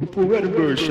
[0.00, 0.90] Red version.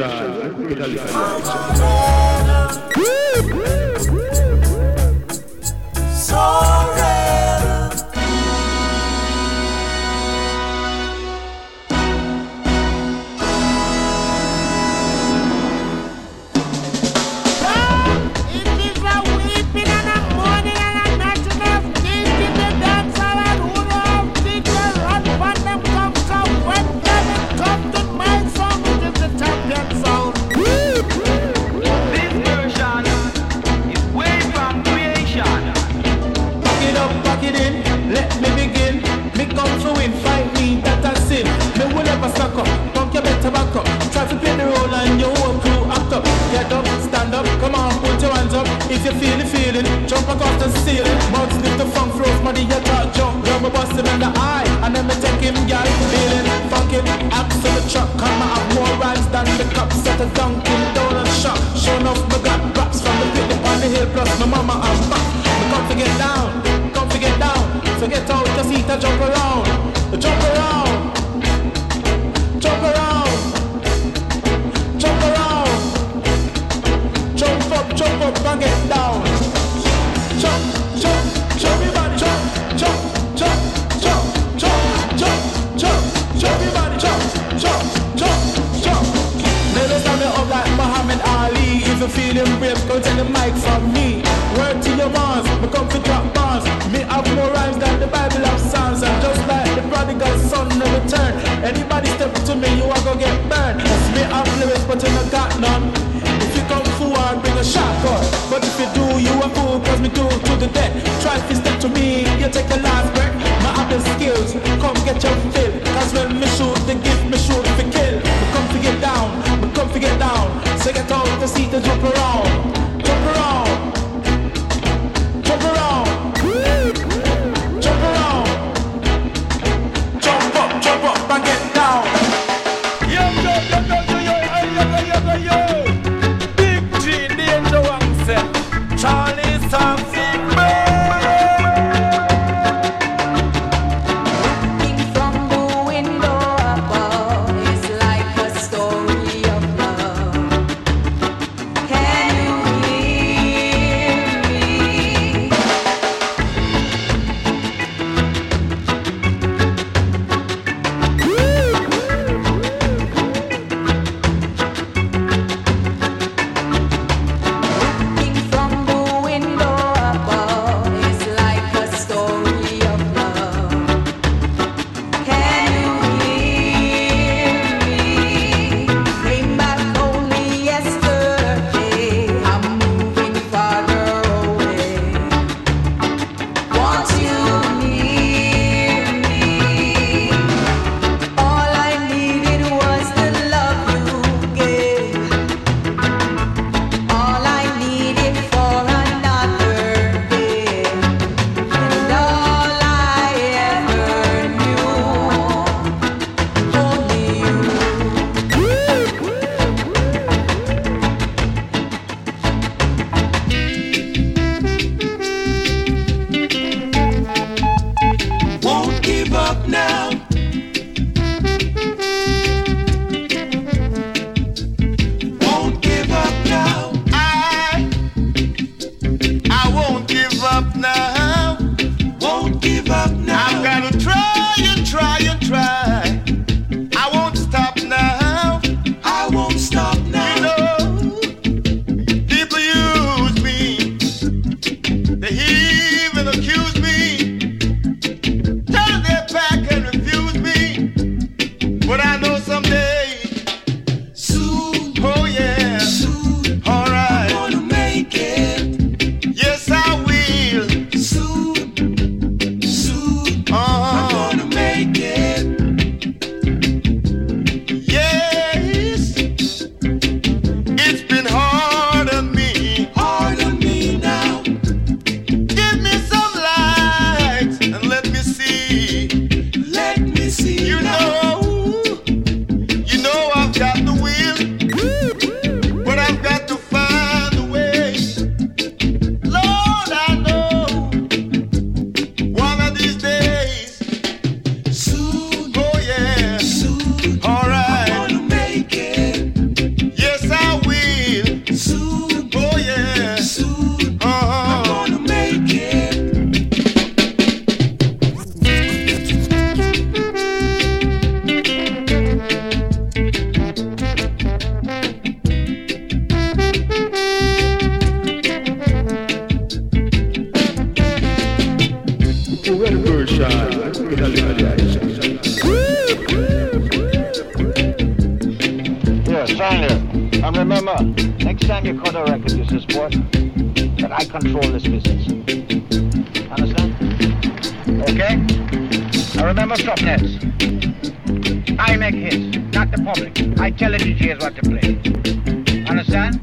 [341.92, 343.40] not the public.
[343.40, 345.66] I tell the DJs what to play.
[345.68, 346.22] Understand?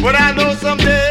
[0.00, 1.01] But I know someday.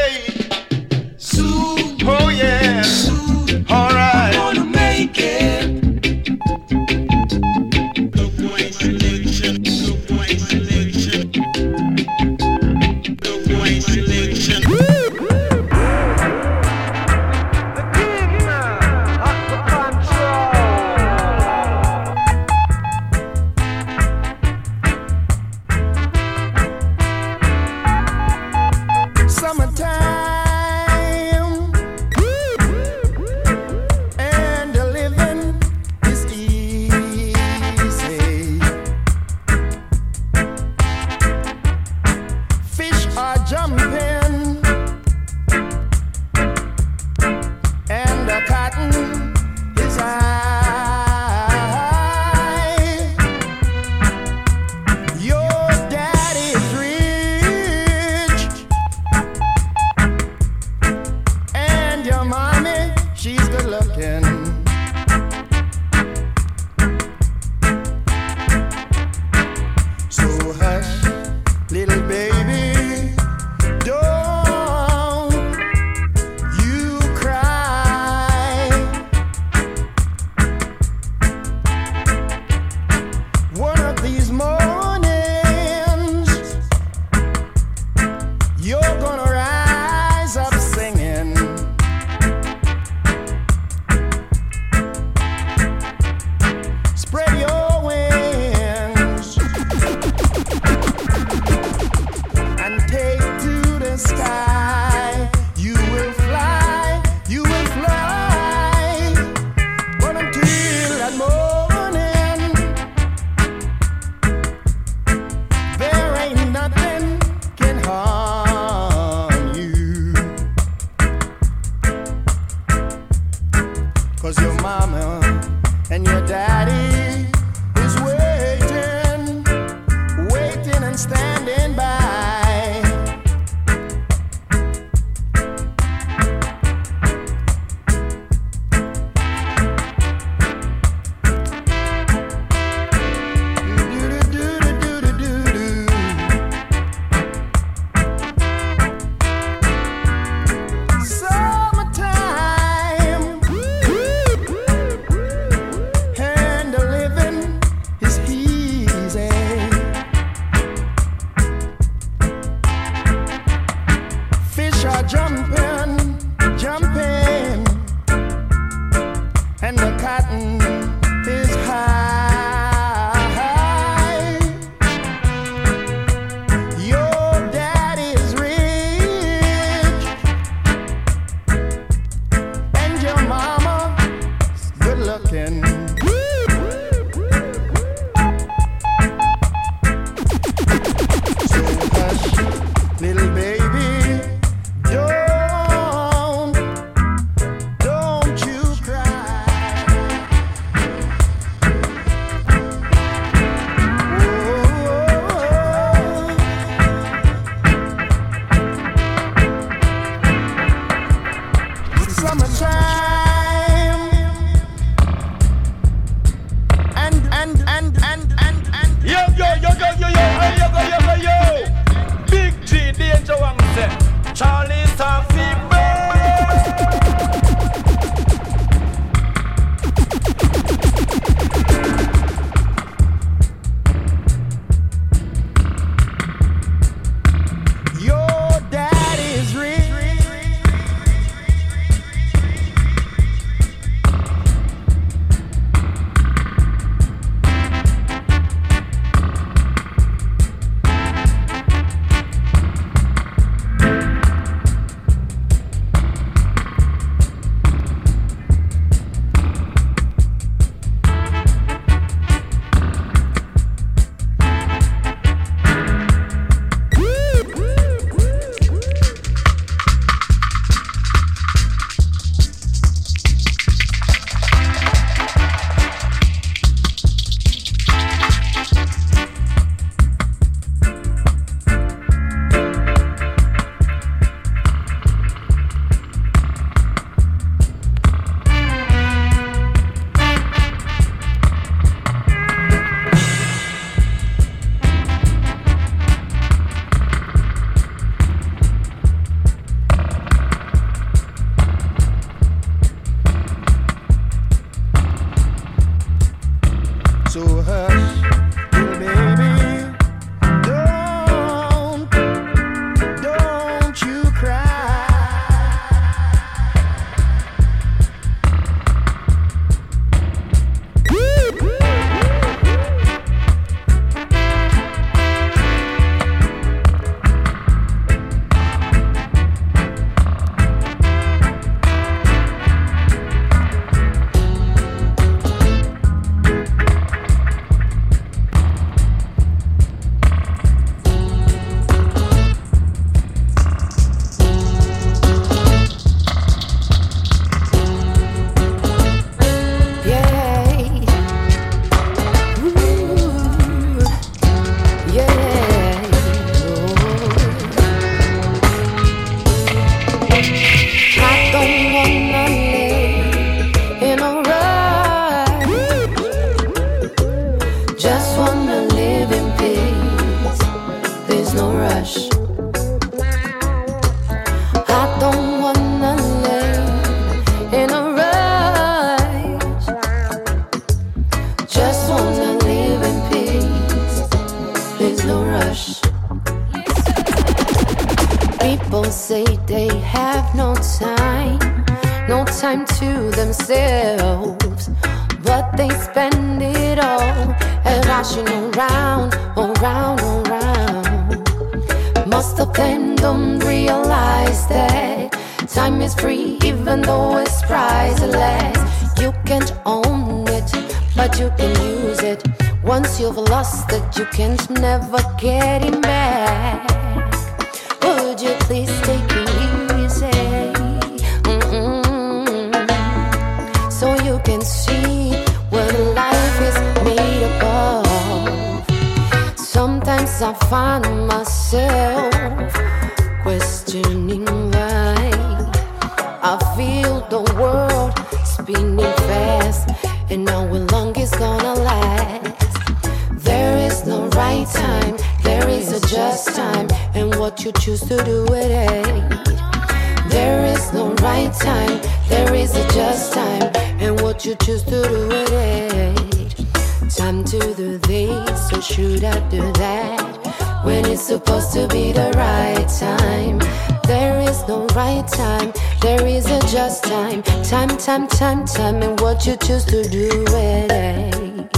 [451.59, 457.11] time, there is a just time, and what you choose to do with it.
[457.15, 460.83] Time to do this, so should I do that?
[460.83, 463.59] When it's supposed to be the right time,
[464.05, 467.43] there is no right time, there is a just time.
[467.63, 471.77] Time, time, time, time, and what you choose to do with it.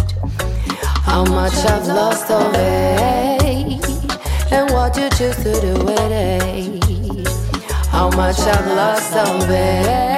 [1.03, 3.83] How much I've lost of it,
[4.51, 6.82] and what you choose to do with it.
[7.93, 10.12] how much I've lost, I'll bet.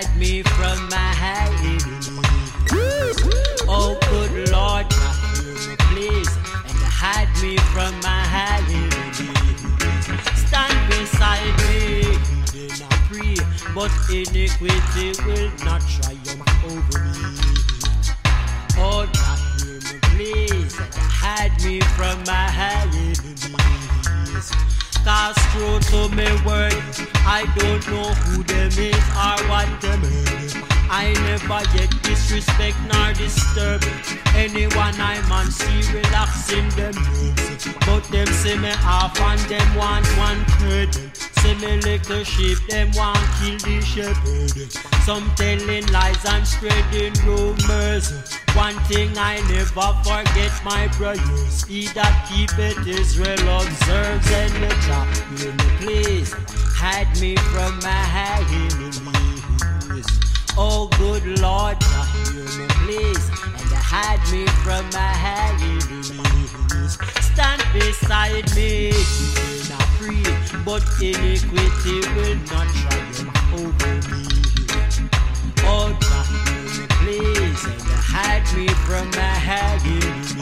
[0.00, 2.08] Hide me from my enemies.
[3.68, 4.88] Oh good Lord,
[5.92, 6.36] please.
[6.64, 9.20] And hide me from my enemies.
[10.40, 12.16] Stand beside me,
[12.48, 13.36] then I pray,
[13.74, 17.36] but iniquity will not triumph over me.
[18.78, 22.79] Oh, me please, and hide me from my enemies.
[25.20, 26.72] Cause true to me word,
[27.28, 30.56] I don't know who them is or what them is.
[30.88, 33.84] I never yet disrespect nor disturb
[34.34, 36.94] anyone I man see relaxing them.
[37.84, 40.96] But them see me off and them want one third.
[41.40, 44.72] See me little sheep, them want kill the shepherd.
[45.04, 48.12] Some telling lies and spreading rumors.
[48.54, 51.64] One thing I never forget, my brothers.
[51.64, 54.70] He that keepeth Israel observes and the
[55.38, 56.34] hear me please.
[56.76, 58.02] Hide me from my
[58.50, 59.00] enemies.
[60.58, 63.28] Oh good Lord, hear me please.
[63.28, 65.12] And hide me from my
[65.56, 66.98] enemies.
[67.32, 68.92] Stand beside me,
[70.10, 70.22] free.
[70.64, 74.26] But iniquity will not triumph over me.
[75.62, 77.64] Oh, me, please,
[78.12, 80.36] hide me from my enemies.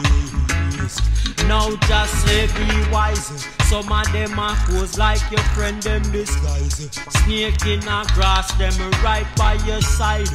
[1.47, 3.47] Now just say be wise.
[3.69, 6.89] Some of them are pose like your friend them disguise.
[7.23, 10.27] Snake in a grass, them right by your side.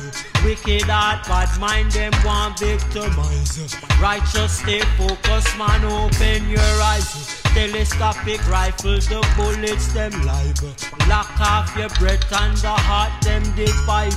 [0.44, 3.74] Wicked heart, bad mind, them want victimize.
[3.98, 7.40] Righteous, stay focused, man, open your eyes.
[7.54, 10.60] Telescopic rifle, the bullets them live.
[11.08, 14.12] Lock off your breath and the heart them divide.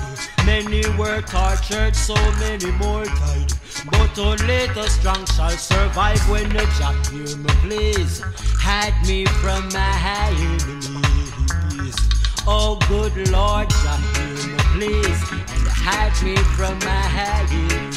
[0.46, 3.54] Many were tortured, so many more died.
[3.90, 8.22] But only the strong shall survive when the Jah hear me, please.
[8.60, 9.96] Hide me from my
[10.36, 11.96] enemies.
[12.46, 15.57] Oh, good Lord, Jah hear me, please.
[15.89, 17.95] Hide me from my enemies.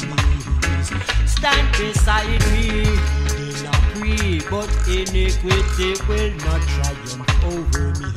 [1.25, 2.87] Stand beside me,
[3.27, 8.09] then I pray, but iniquity will not triumph over me.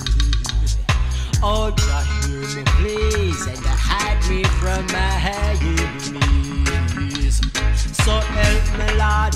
[1.43, 6.84] Oh, Jah hear me, please, and hide me from my enemies.
[7.93, 9.35] So help me, Lord.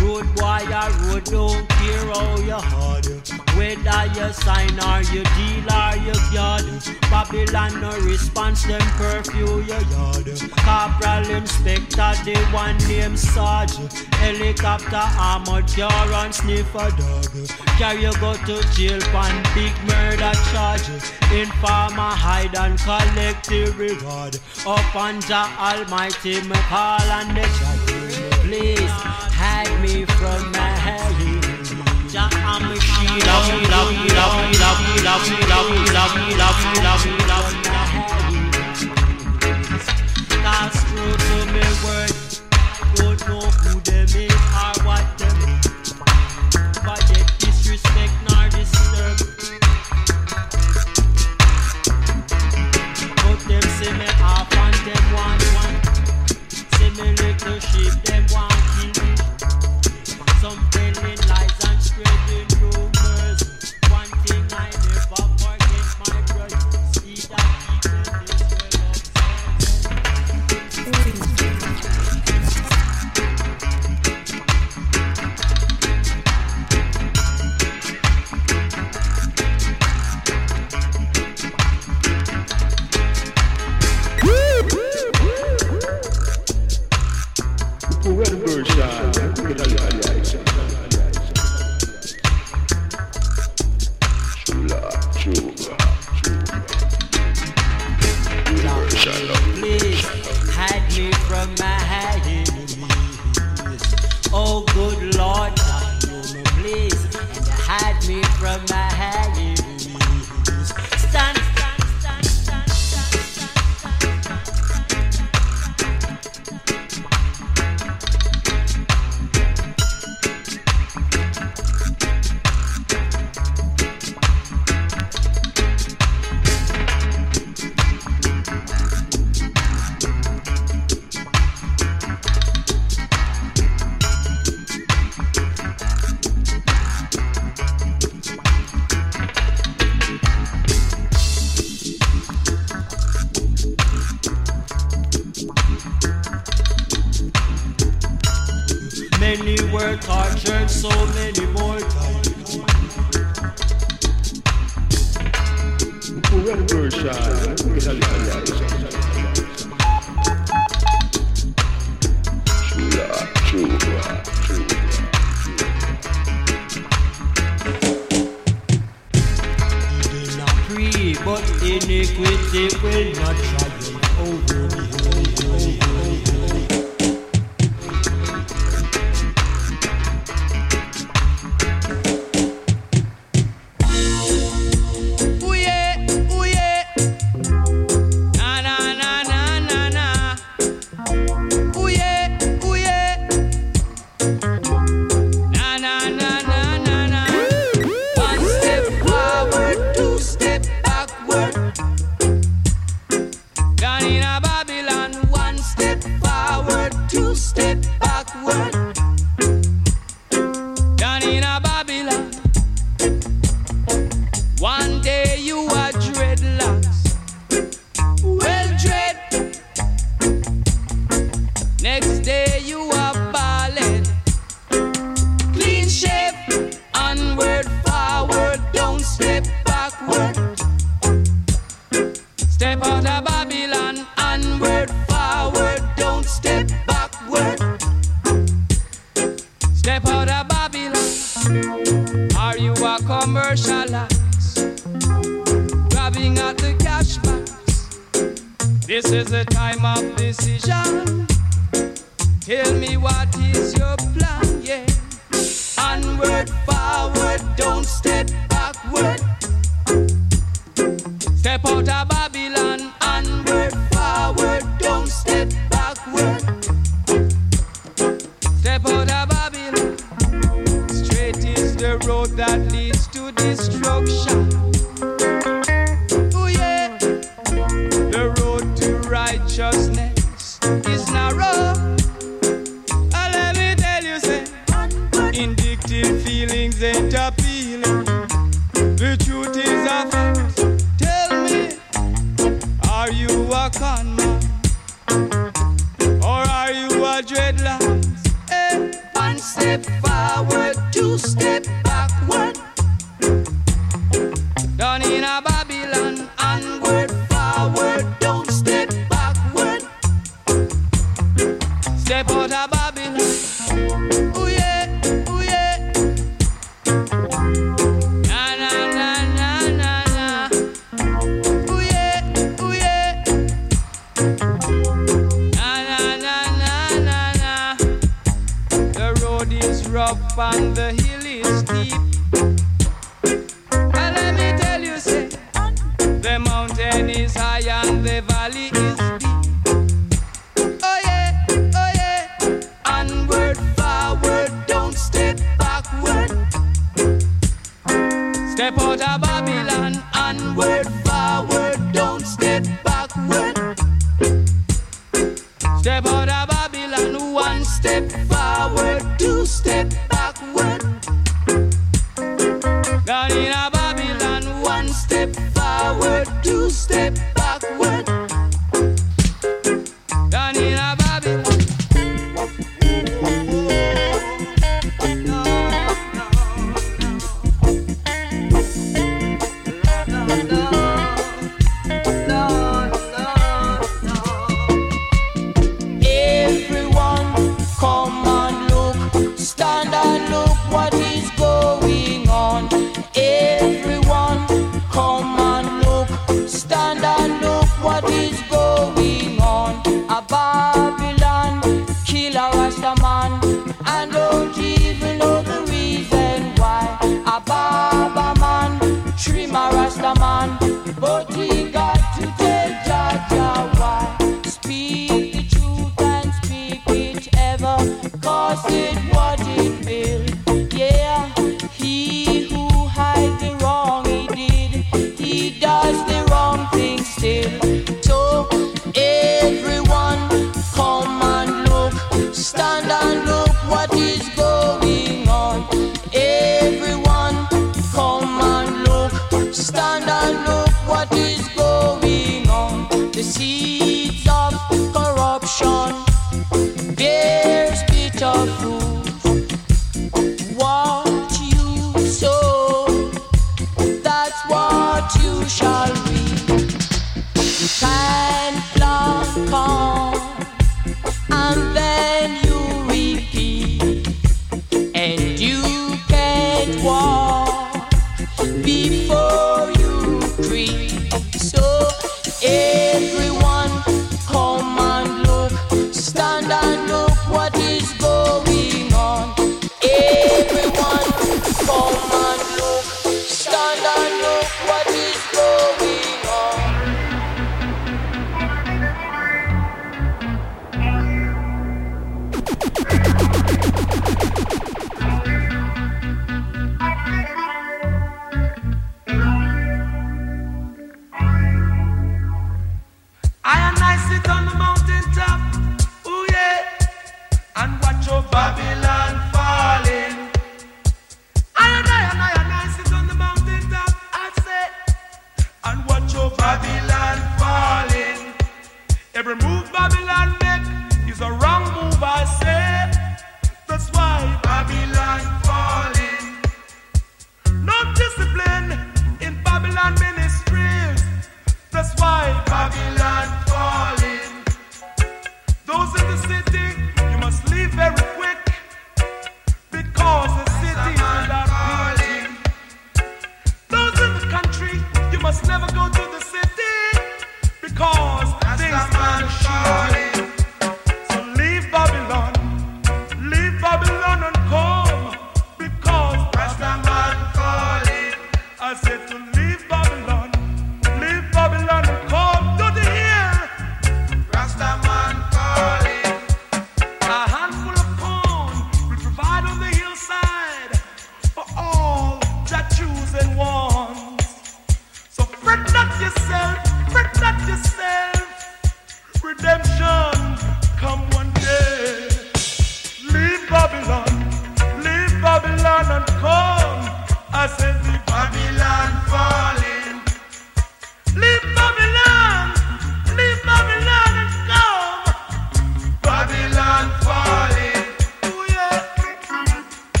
[0.00, 3.06] Road boy, a road don't care how you hard.
[3.56, 6.64] Whether you sign or you deal or you yard.
[7.10, 10.26] Babylon no response, them curfew your yard.
[10.64, 13.76] Corporal Inspector, the one named Sarge.
[14.14, 17.26] Helicopter, armored car and sniffer dog.
[17.78, 20.88] Carry you go to jail for big murder charge.
[21.32, 24.38] Informer hide and collect the reward.
[24.66, 27.89] Up under Almighty, me call and the judge
[28.50, 28.90] please
[29.38, 31.70] hide me from my hate.
[40.42, 42.12] That's true to me word.
[42.96, 45.38] Don't know who them is or what them.
[46.84, 49.16] But yet disrespect nor disturb.
[53.22, 55.39] But them say me off and them want.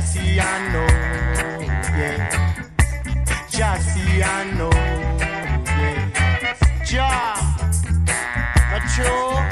[0.00, 0.86] Jassy, I know,
[1.94, 2.64] yeah.
[3.50, 4.70] Jassy, I know,
[5.76, 6.56] yeah.
[6.90, 7.36] Ja,
[8.70, 9.49] mature.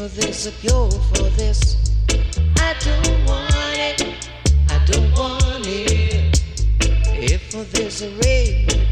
[0.00, 1.76] for this, a cure for this.
[2.56, 4.30] I don't want it,
[4.70, 6.40] I don't want it.
[7.22, 8.89] If for this, a remedy.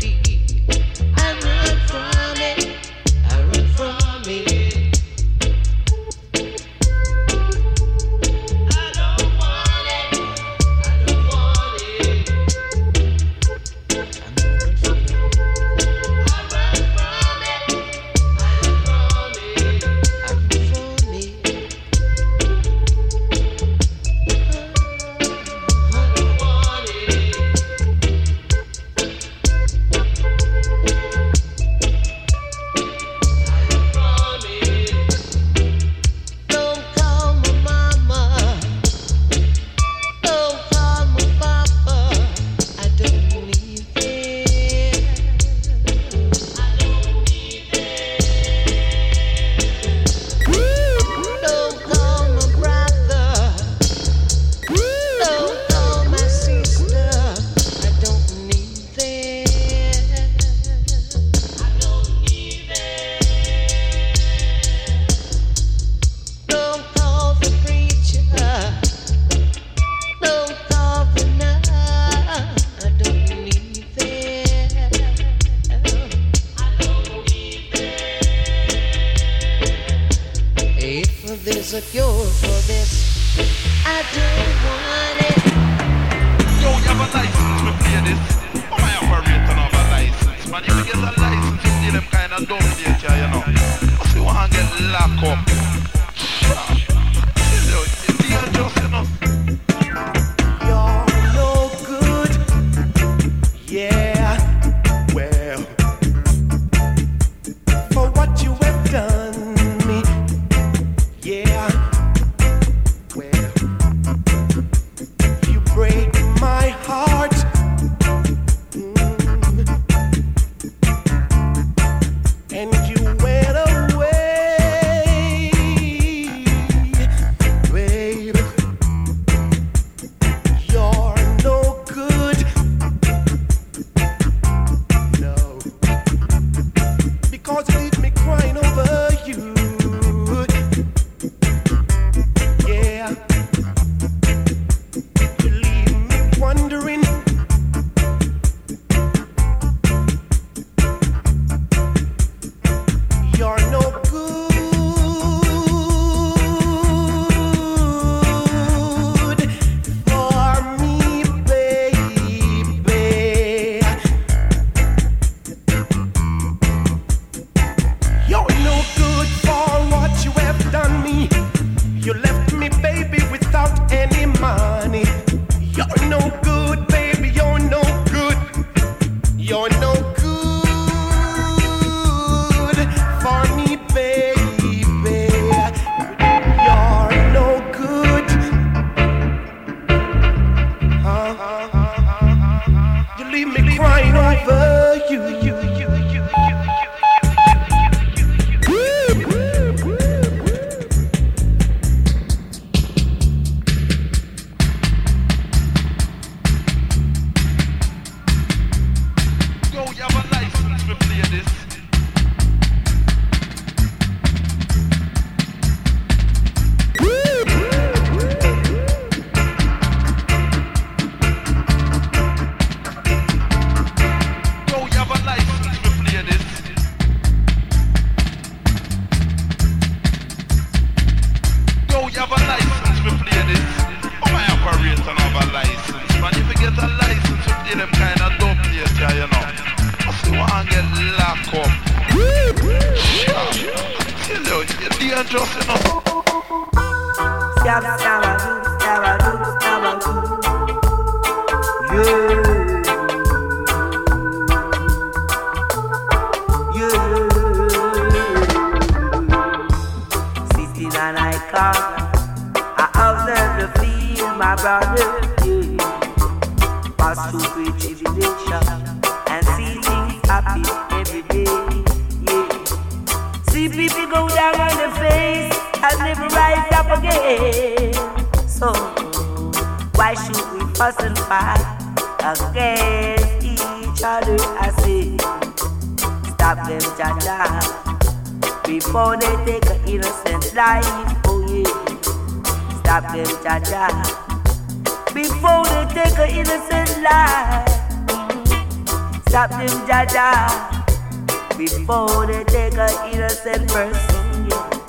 [301.88, 304.46] Before they take an innocent person.
[304.50, 304.86] Yeah.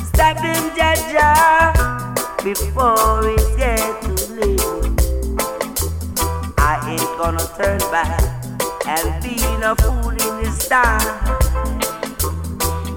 [0.00, 4.60] Stop them, Jaja, before it gets too late.
[6.56, 8.18] I ain't gonna turn back
[8.86, 11.02] and be a fool in this time.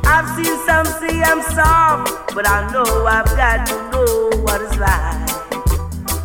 [0.05, 4.77] I've seen some say I'm soft, but I know I've got to know what it's
[4.77, 5.27] like.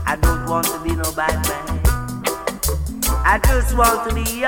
[0.06, 1.80] I don't want to be no bad man.
[3.24, 4.39] I just want to be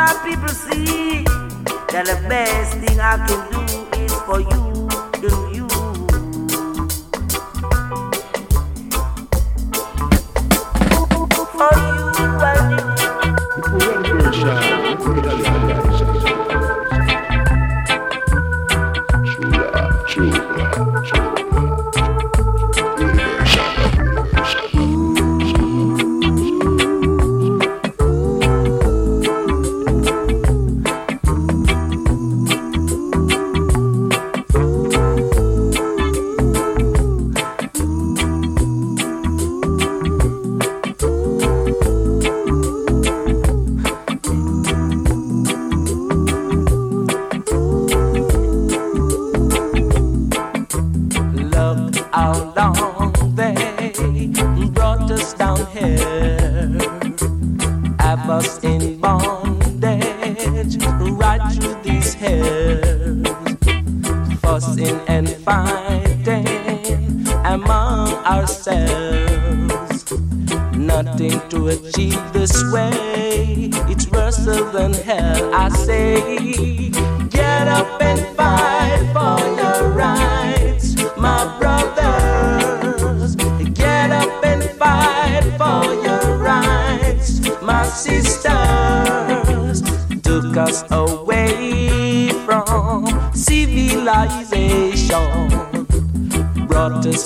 [0.00, 1.24] my people see
[1.92, 3.60] that the best thing I can do
[4.00, 4.88] is for you,
[5.20, 5.68] do you.
[11.58, 11.98] For you
[12.48, 12.70] and
[15.84, 15.89] you.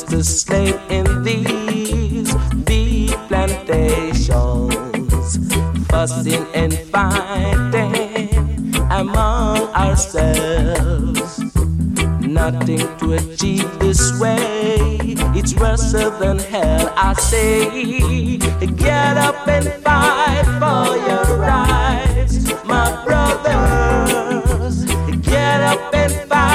[0.03, 2.35] To slave in these
[2.65, 4.29] big plantations,
[5.89, 11.39] fussing and fighting among ourselves.
[12.21, 14.99] Nothing to achieve this way,
[15.35, 16.93] it's worse than hell.
[16.97, 24.85] I say, get up and fight for your rights, my brothers.
[25.23, 26.54] Get up and fight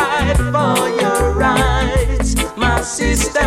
[2.90, 3.40] my sisters.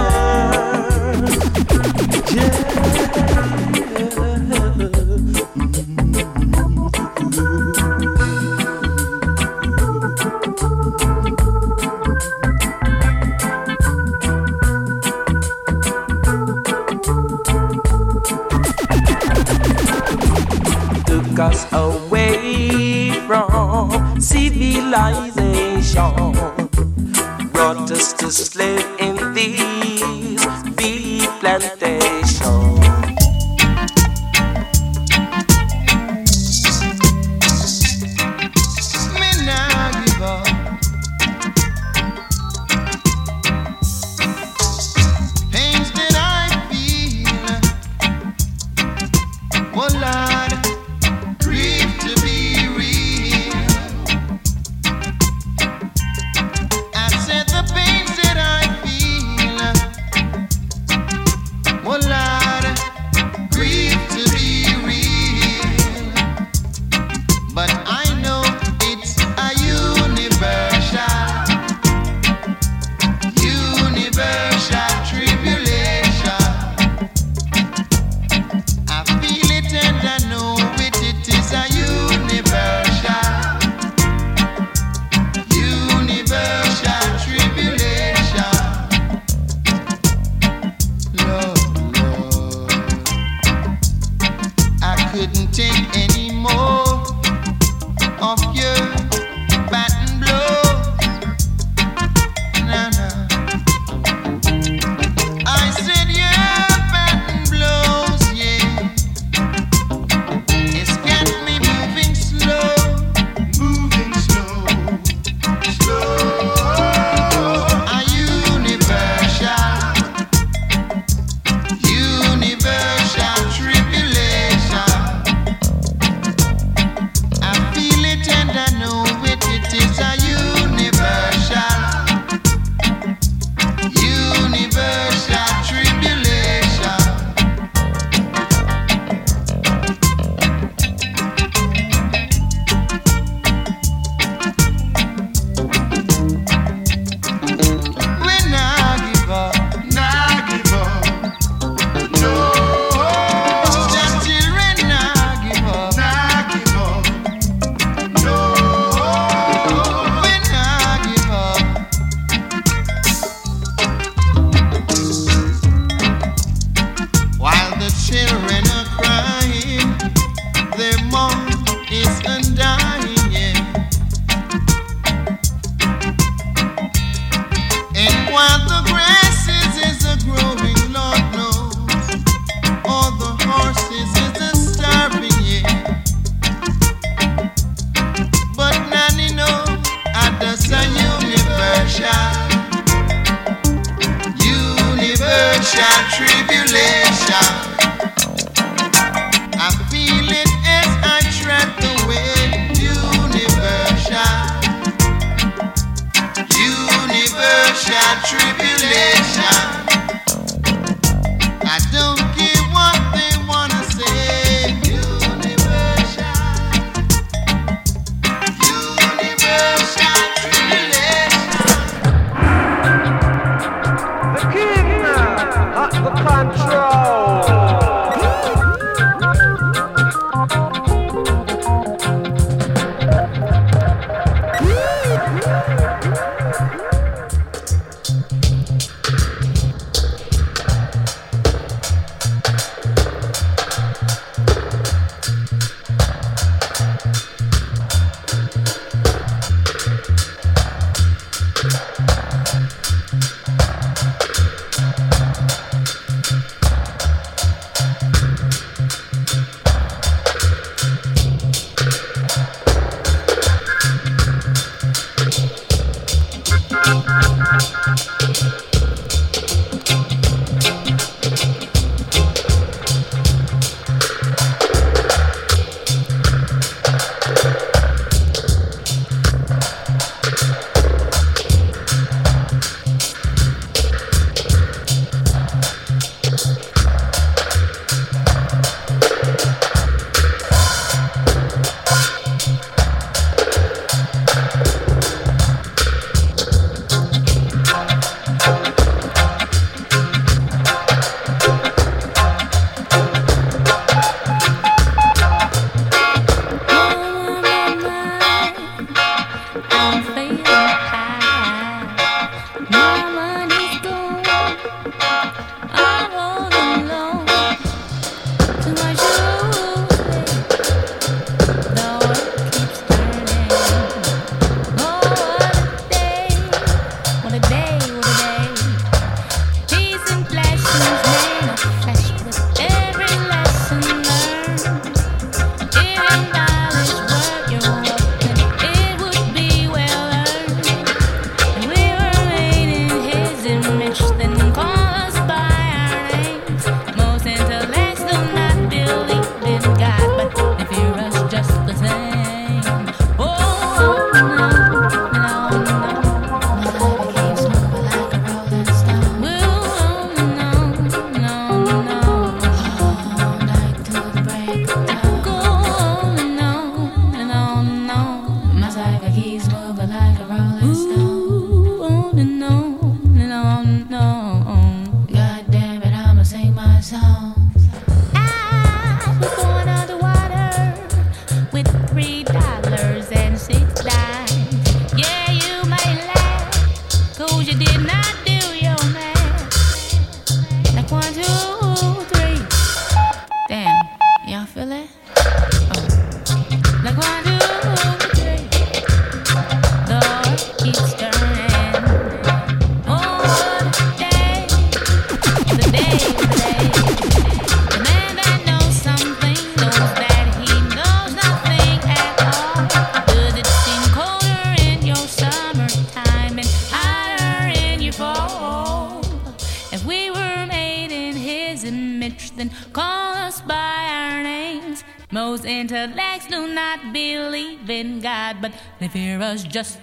[21.06, 26.12] Took us away from civilization,
[27.52, 28.91] brought us to slave
[29.42, 29.71] in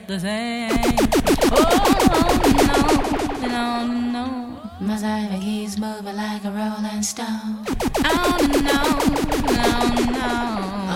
[0.10, 0.72] the same.
[1.52, 1.70] Oh,
[2.16, 2.42] oh,
[3.44, 4.26] no, no, no.
[4.80, 7.64] My keys moving like a rolling stone.
[8.06, 8.38] Oh,
[8.70, 8.82] no,
[9.54, 9.72] no,
[10.18, 10.34] no.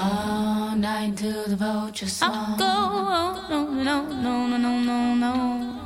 [0.01, 2.55] All night to the vulture song.
[2.59, 5.35] Oh, go, no, no, no, no, no, no.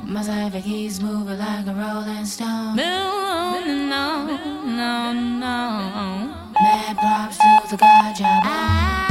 [0.06, 2.76] My keys moving like a rolling stone.
[2.76, 4.24] No, no,
[4.64, 6.34] no, no.
[6.62, 8.42] Mad props to the god, job.
[8.44, 9.07] Ah.